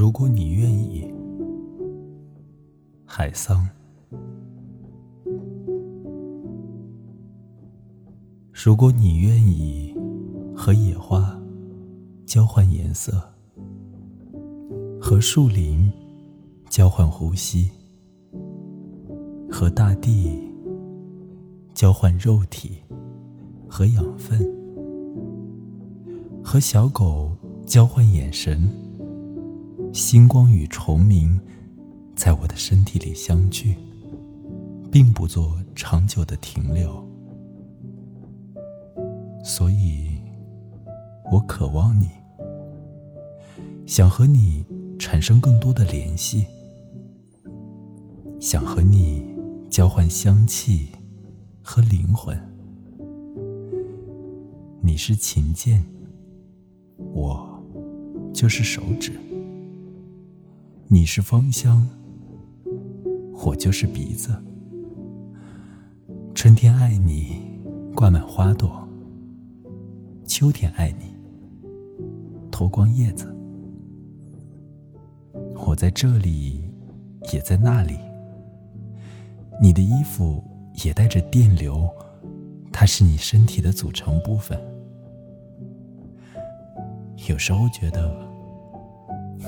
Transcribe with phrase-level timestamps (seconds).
[0.00, 1.06] 如果你愿意，
[3.04, 3.68] 海桑。
[8.50, 9.94] 如果你愿意
[10.56, 11.38] 和野花
[12.24, 13.12] 交换颜色，
[14.98, 15.92] 和树林
[16.70, 17.70] 交换呼吸，
[19.50, 20.50] 和大地
[21.74, 22.78] 交换肉体
[23.68, 24.50] 和养分，
[26.42, 27.36] 和小狗
[27.66, 28.66] 交换眼神。
[29.92, 31.38] 星光与虫鸣
[32.14, 33.74] 在我的身体里相聚，
[34.90, 37.04] 并不做长久的停留，
[39.42, 40.16] 所以
[41.32, 42.08] 我渴望你，
[43.84, 44.64] 想和你
[44.96, 46.46] 产生更多的联系，
[48.38, 49.26] 想和你
[49.68, 50.88] 交换香气
[51.62, 52.38] 和灵魂。
[54.82, 55.84] 你是琴键，
[57.12, 57.60] 我
[58.32, 59.12] 就是手指。
[60.92, 61.88] 你是芳香，
[63.44, 64.36] 我就是鼻子。
[66.34, 67.40] 春天爱你，
[67.94, 68.68] 挂满花朵；
[70.24, 71.14] 秋天爱你，
[72.50, 73.32] 脱光叶子。
[75.64, 76.60] 我在这里，
[77.32, 77.96] 也在那里。
[79.62, 80.42] 你的衣服
[80.84, 81.88] 也带着电流，
[82.72, 84.60] 它是你身体的组成部分。
[87.28, 88.12] 有时候觉得，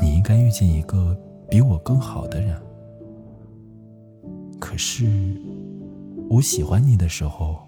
[0.00, 1.18] 你应该遇见一个。
[1.52, 2.56] 比我更好的人，
[4.58, 5.06] 可是
[6.30, 7.58] 我喜欢你的时候，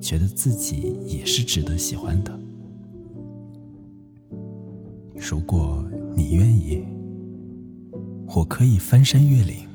[0.00, 2.38] 觉得自己也是值得喜欢的。
[5.16, 6.86] 如果你愿意，
[8.28, 9.66] 我可以翻山越岭；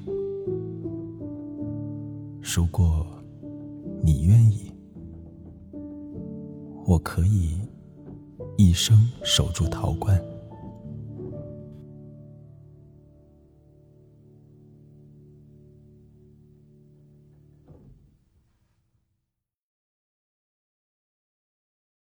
[2.41, 3.05] 如果
[4.01, 4.71] 你愿意，
[6.85, 7.59] 我可以
[8.55, 10.17] 一生守住陶罐。